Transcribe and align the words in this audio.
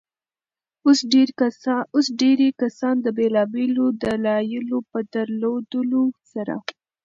اوس 1.93 2.07
ډېرى 2.25 2.49
کسان 2.61 2.95
د 3.01 3.07
بېلابيلو 3.17 3.85
دلايلو 4.03 4.79
په 4.91 4.99
درلودلو 5.13 6.03
سره. 6.31 6.55